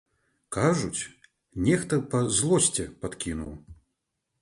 [0.55, 1.09] Кажуць,
[1.69, 3.53] нехта па злосці падкінуў.